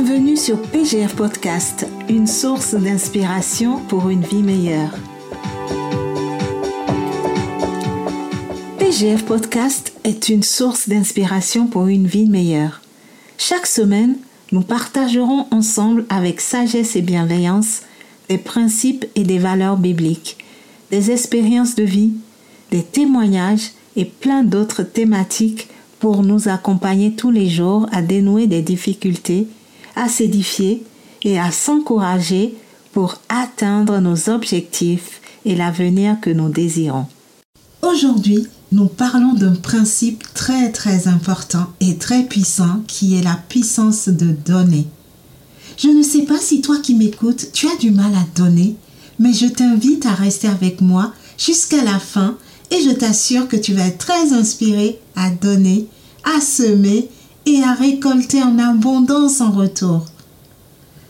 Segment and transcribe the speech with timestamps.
[0.00, 4.92] Bienvenue sur PGF Podcast, une source d'inspiration pour une vie meilleure.
[8.78, 12.80] PGF Podcast est une source d'inspiration pour une vie meilleure.
[13.38, 14.14] Chaque semaine,
[14.52, 17.82] nous partagerons ensemble avec sagesse et bienveillance
[18.28, 20.38] des principes et des valeurs bibliques,
[20.92, 22.12] des expériences de vie,
[22.70, 25.66] des témoignages et plein d'autres thématiques
[25.98, 29.48] pour nous accompagner tous les jours à dénouer des difficultés,
[29.98, 30.82] à s'édifier
[31.22, 32.54] et à s'encourager
[32.92, 37.06] pour atteindre nos objectifs et l'avenir que nous désirons.
[37.82, 44.08] Aujourd'hui, nous parlons d'un principe très très important et très puissant qui est la puissance
[44.08, 44.86] de donner.
[45.76, 48.76] Je ne sais pas si toi qui m'écoutes, tu as du mal à donner,
[49.18, 52.36] mais je t'invite à rester avec moi jusqu'à la fin
[52.70, 55.86] et je t'assure que tu vas être très inspiré à donner,
[56.24, 57.08] à semer
[57.48, 60.04] et à récolter en abondance en retour.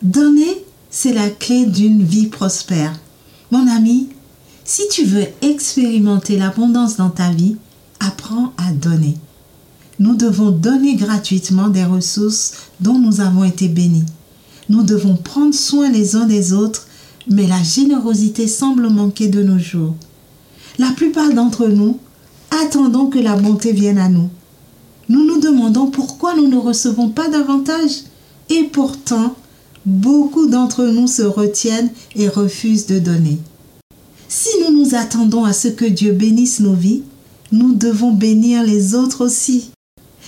[0.00, 2.94] Donner, c'est la clé d'une vie prospère.
[3.50, 4.10] Mon ami,
[4.64, 7.56] si tu veux expérimenter l'abondance dans ta vie,
[7.98, 9.16] apprends à donner.
[9.98, 14.06] Nous devons donner gratuitement des ressources dont nous avons été bénis.
[14.68, 16.86] Nous devons prendre soin les uns des autres,
[17.28, 19.96] mais la générosité semble manquer de nos jours.
[20.78, 21.98] La plupart d'entre nous
[22.64, 24.30] attendons que la bonté vienne à nous.
[25.10, 28.04] Nous nous demandons pourquoi nous ne recevons pas davantage.
[28.48, 29.36] Et pourtant,
[29.84, 33.36] beaucoup d'entre nous se retiennent et refusent de donner.
[34.28, 37.02] Si nous nous attendons à ce que Dieu bénisse nos vies,
[37.52, 39.70] nous devons bénir les autres aussi.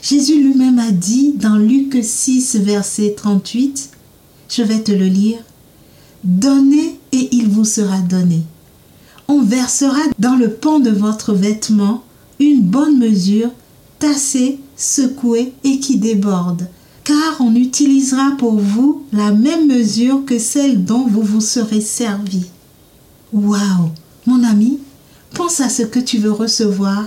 [0.00, 3.90] Jésus lui-même a dit dans Luc 6, verset 38,
[4.48, 5.40] je vais te le lire,
[6.24, 8.42] Donnez et il vous sera donné
[9.28, 12.02] on versera dans le pan de votre vêtement
[12.40, 13.50] une bonne mesure,
[13.98, 16.66] tassée, secouée et qui déborde,
[17.04, 22.44] car on utilisera pour vous la même mesure que celle dont vous vous serez servi.
[23.34, 23.90] Waouh,
[24.26, 24.78] mon ami,
[25.34, 27.04] pense à ce que tu veux recevoir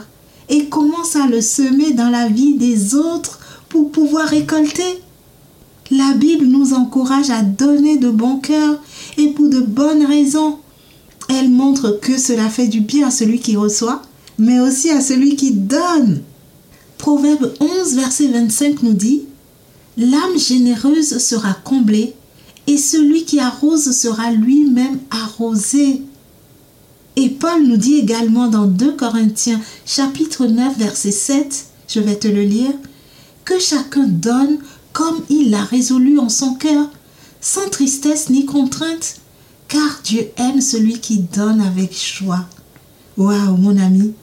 [0.50, 3.40] et commence à le semer dans la vie des autres
[3.70, 5.00] pour pouvoir récolter.
[5.90, 8.78] La Bible nous encourage à donner de bon cœur
[9.18, 10.60] et pour de bonnes raisons
[11.34, 14.02] elle montre que cela fait du bien à celui qui reçoit,
[14.38, 16.22] mais aussi à celui qui donne.
[17.02, 19.24] Proverbe 11, verset 25 nous dit,
[19.98, 22.14] L'âme généreuse sera comblée,
[22.68, 26.04] et celui qui arrose sera lui-même arrosé.
[27.16, 32.28] Et Paul nous dit également dans 2 Corinthiens chapitre 9 verset 7, je vais te
[32.28, 32.76] le lire,
[33.46, 34.60] que chacun donne
[34.94, 36.88] comme il l'a résolu en son cœur,
[37.42, 39.16] sans tristesse ni contrainte,
[39.68, 42.46] car Dieu aime celui qui donne avec joie.
[43.18, 44.14] Waouh, mon ami,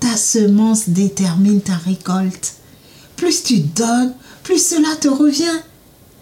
[0.00, 2.54] ta semence détermine ta récolte.
[3.16, 5.58] Plus tu donnes, plus cela te revient.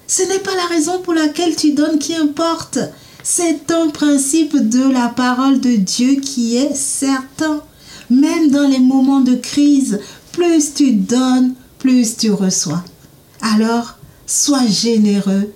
[0.06, 2.78] Ce n'est pas la raison pour laquelle tu donnes qui importe.
[3.22, 7.62] C'est un principe de la parole de Dieu qui est certain.
[8.09, 10.00] Même dans les moments de crise,
[10.32, 12.84] plus tu donnes, plus tu reçois.
[13.41, 15.53] Alors, sois généreux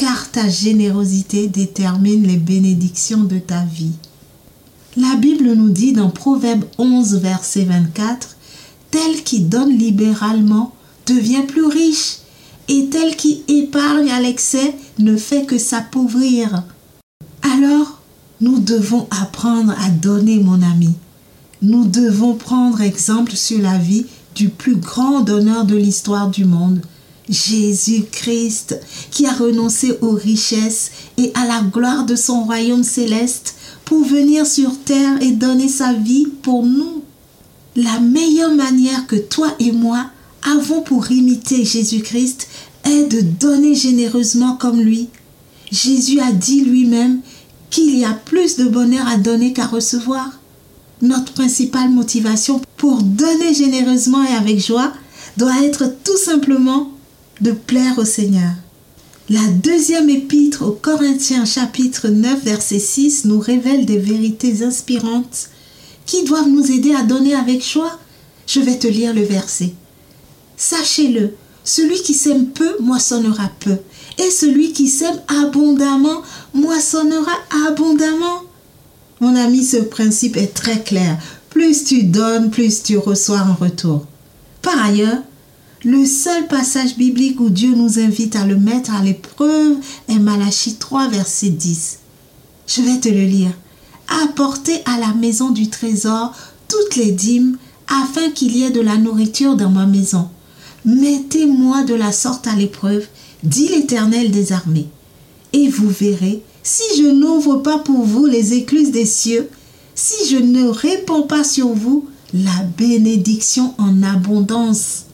[0.00, 3.92] car ta générosité détermine les bénédictions de ta vie.
[4.96, 8.36] La Bible nous dit dans Proverbe 11, verset 24,
[8.90, 10.74] Tel qui donne libéralement
[11.06, 12.16] devient plus riche,
[12.66, 16.64] et tel qui épargne à l'excès ne fait que s'appauvrir.
[17.42, 18.00] Alors,
[18.40, 20.94] nous devons apprendre à donner, mon ami.
[21.62, 26.80] Nous devons prendre exemple sur la vie du plus grand donneur de l'histoire du monde,
[27.28, 28.80] Jésus-Christ,
[29.12, 33.54] qui a renoncé aux richesses et à la gloire de son royaume céleste
[33.90, 37.02] pour venir sur terre et donner sa vie pour nous.
[37.74, 40.06] La meilleure manière que toi et moi
[40.48, 42.46] avons pour imiter Jésus-Christ
[42.84, 45.08] est de donner généreusement comme lui.
[45.72, 47.18] Jésus a dit lui-même
[47.68, 50.38] qu'il y a plus de bonheur à donner qu'à recevoir.
[51.02, 54.92] Notre principale motivation pour donner généreusement et avec joie
[55.36, 56.92] doit être tout simplement
[57.40, 58.52] de plaire au Seigneur.
[59.30, 65.50] La deuxième épître aux Corinthiens chapitre 9 verset 6 nous révèle des vérités inspirantes
[66.04, 67.96] qui doivent nous aider à donner avec joie.
[68.48, 69.72] Je vais te lire le verset.
[70.56, 73.76] Sachez-le, celui qui sème peu moissonnera peu,
[74.18, 76.22] et celui qui sème abondamment
[76.52, 77.38] moissonnera
[77.68, 78.42] abondamment.
[79.20, 81.16] Mon ami, ce principe est très clair.
[81.50, 84.06] Plus tu donnes, plus tu reçois en retour.
[84.60, 85.22] Par ailleurs,
[85.84, 89.76] le seul passage biblique où Dieu nous invite à le mettre à l'épreuve
[90.08, 91.98] est Malachie 3, verset 10.
[92.66, 93.52] Je vais te le lire.
[94.24, 96.34] Apportez à la maison du trésor
[96.68, 97.56] toutes les dîmes
[97.88, 100.28] afin qu'il y ait de la nourriture dans ma maison.
[100.84, 103.06] Mettez-moi de la sorte à l'épreuve
[103.42, 104.88] dit l'Éternel des armées.
[105.52, 109.48] Et vous verrez, si je n'ouvre pas pour vous les écluses des cieux,
[109.94, 115.06] si je ne réponds pas sur vous la bénédiction en abondance.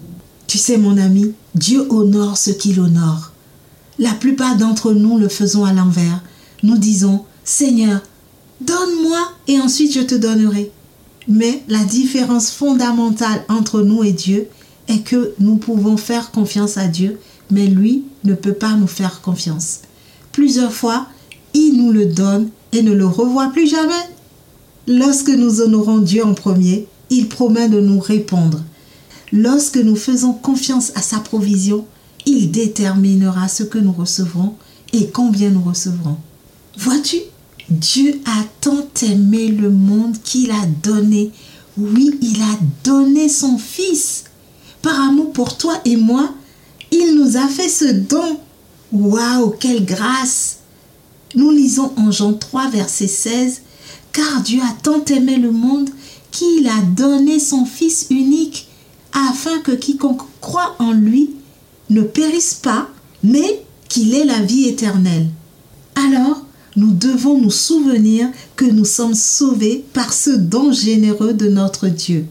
[0.46, 3.32] Tu sais, mon ami, Dieu honore ce qu'il honore.
[3.98, 6.22] La plupart d'entre nous le faisons à l'envers.
[6.62, 8.00] Nous disons, Seigneur,
[8.60, 10.70] donne-moi et ensuite je te donnerai.
[11.28, 14.48] Mais la différence fondamentale entre nous et Dieu
[14.88, 17.18] est que nous pouvons faire confiance à Dieu,
[17.50, 19.80] mais lui ne peut pas nous faire confiance.
[20.32, 21.06] Plusieurs fois,
[21.54, 23.92] il nous le donne et ne le revoit plus jamais.
[24.86, 28.60] Lorsque nous honorons Dieu en premier, il promet de nous répondre.
[29.32, 31.86] Lorsque nous faisons confiance à sa provision,
[32.26, 34.54] il déterminera ce que nous recevrons
[34.92, 36.16] et combien nous recevrons.
[36.78, 37.18] Vois-tu,
[37.68, 41.32] Dieu a tant aimé le monde qu'il a donné.
[41.76, 44.24] Oui, il a donné son Fils.
[44.82, 46.32] Par amour pour toi et moi,
[46.92, 48.38] il nous a fait ce don.
[48.92, 50.58] Waouh, quelle grâce
[51.34, 53.62] Nous lisons en Jean 3, verset 16,
[54.12, 55.90] Car Dieu a tant aimé le monde
[56.30, 58.65] qu'il a donné son Fils unique,
[59.16, 61.30] afin que quiconque croit en lui
[61.90, 62.88] ne périsse pas,
[63.22, 65.28] mais qu'il ait la vie éternelle.
[65.94, 66.44] Alors,
[66.76, 72.26] nous devons nous souvenir que nous sommes sauvés par ce don généreux de notre Dieu.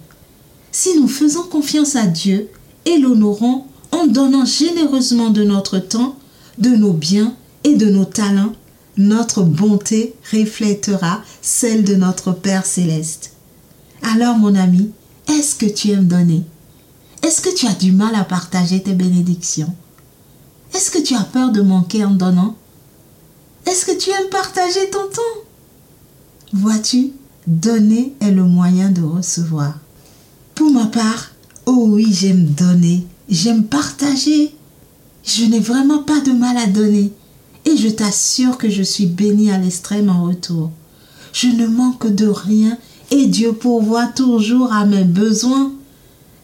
[0.71, 2.49] Si nous faisons confiance à Dieu
[2.85, 6.15] et l'honorons en donnant généreusement de notre temps,
[6.59, 7.33] de nos biens
[7.63, 8.53] et de nos talents,
[8.97, 13.31] notre bonté reflètera celle de notre Père céleste.
[14.03, 14.91] Alors mon ami,
[15.27, 16.43] est-ce que tu aimes donner?
[17.25, 19.73] Est-ce que tu as du mal à partager tes bénédictions?
[20.75, 22.55] Est-ce que tu as peur de manquer en donnant?
[23.65, 25.41] Est-ce que tu aimes partager ton temps?
[26.53, 27.13] Vois-tu,
[27.47, 29.73] donner est le moyen de recevoir.
[30.53, 31.31] Pour ma part,
[31.65, 34.53] oh oui, j'aime donner, j'aime partager.
[35.23, 37.11] Je n'ai vraiment pas de mal à donner
[37.65, 40.69] et je t'assure que je suis bénie à l'extrême en retour.
[41.33, 42.77] Je ne manque de rien
[43.09, 45.71] et Dieu pourvoit toujours à mes besoins.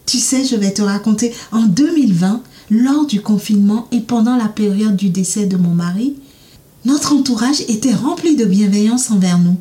[0.06, 4.96] Tu sais, je vais te raconter, en 2020, lors du confinement et pendant la période
[4.96, 6.16] du décès de mon mari,
[6.84, 9.56] notre entourage était rempli de bienveillance envers nous.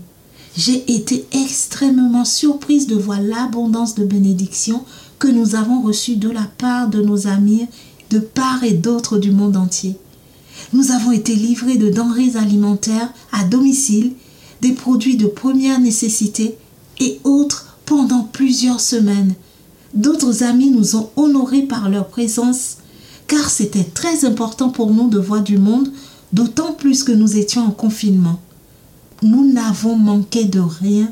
[0.58, 4.84] J'ai été extrêmement surprise de voir l'abondance de bénédictions
[5.20, 7.68] que nous avons reçues de la part de nos amis
[8.12, 9.96] de part et d'autre du monde entier.
[10.74, 14.12] Nous avons été livrés de denrées alimentaires à domicile,
[14.62, 16.56] des produits de première nécessité
[17.00, 19.34] et autres pendant plusieurs semaines.
[19.94, 22.78] D'autres amis nous ont honorés par leur présence
[23.28, 25.92] car c'était très important pour nous de voir du monde
[26.34, 28.40] d'autant plus que nous étions en confinement.
[29.22, 31.12] Nous n'avons manqué de rien.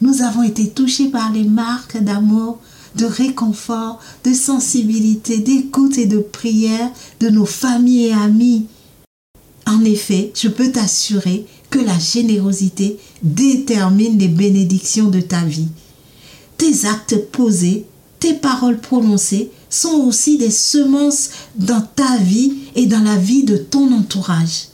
[0.00, 2.58] Nous avons été touchés par les marques d'amour,
[2.96, 8.66] de réconfort, de sensibilité, d'écoute et de prière de nos familles et amis.
[9.66, 15.68] En effet, je peux t'assurer que la générosité détermine les bénédictions de ta vie.
[16.58, 17.86] Tes actes posés,
[18.24, 23.58] tes paroles prononcées sont aussi des semences dans ta vie et dans la vie de
[23.58, 24.68] ton entourage.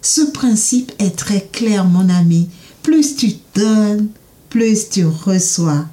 [0.00, 2.48] Ce principe est très clair, mon ami.
[2.82, 4.08] Plus tu donnes,
[4.48, 5.84] plus tu reçois.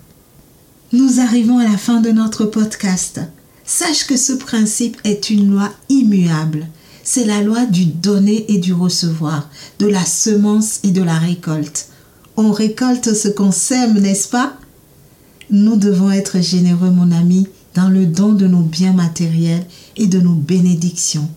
[0.94, 3.20] Nous arrivons à la fin de notre podcast.
[3.66, 6.68] Sache que ce principe est une loi immuable.
[7.04, 9.50] C'est la loi du donner et du recevoir,
[9.80, 11.90] de la semence et de la récolte.
[12.38, 14.58] On récolte ce qu'on sème, n'est-ce pas?
[15.52, 19.66] Nous devons être généreux, mon ami, dans le don de nos biens matériels
[19.98, 21.30] et de nos bénédictions.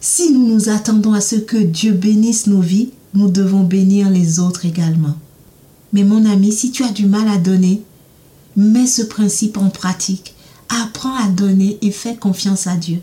[0.00, 4.40] Si nous nous attendons à ce que Dieu bénisse nos vies, nous devons bénir les
[4.40, 5.14] autres également.
[5.92, 7.82] Mais mon ami, si tu as du mal à donner,
[8.56, 10.34] mets ce principe en pratique.
[10.68, 13.00] Apprends à donner et fais confiance à Dieu.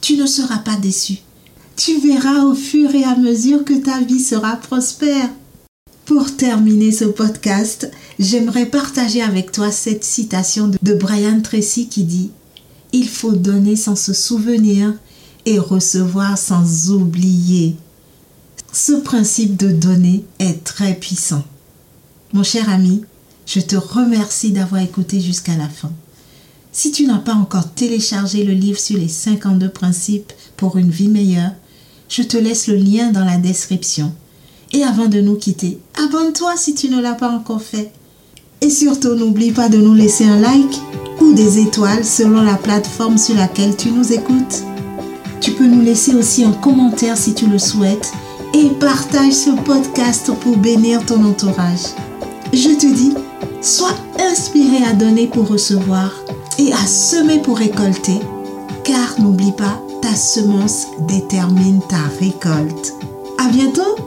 [0.00, 1.18] Tu ne seras pas déçu.
[1.76, 5.30] Tu verras au fur et à mesure que ta vie sera prospère.
[6.04, 12.30] Pour terminer ce podcast, j'aimerais partager avec toi cette citation de Brian Tracy qui dit
[12.92, 14.94] Il faut donner sans se souvenir
[15.44, 17.76] et recevoir sans oublier.
[18.72, 21.44] Ce principe de donner est très puissant.
[22.32, 23.02] Mon cher ami,
[23.46, 25.92] je te remercie d'avoir écouté jusqu'à la fin.
[26.72, 31.08] Si tu n'as pas encore téléchargé le livre sur les 52 principes pour une vie
[31.08, 31.52] meilleure,
[32.08, 34.12] je te laisse le lien dans la description.
[34.72, 37.92] Et avant de nous quitter, abonne-toi si tu ne l'as pas encore fait.
[38.60, 40.80] Et surtout, n'oublie pas de nous laisser un like
[41.20, 44.62] ou des étoiles selon la plateforme sur laquelle tu nous écoutes.
[45.40, 48.12] Tu peux nous laisser aussi un commentaire si tu le souhaites
[48.54, 51.94] et partage ce podcast pour bénir ton entourage.
[52.52, 53.12] Je te dis,
[53.60, 56.10] sois inspiré à donner pour recevoir
[56.58, 58.18] et à semer pour récolter,
[58.84, 62.94] car n'oublie pas, ta semence détermine ta récolte.
[63.38, 64.05] À bientôt!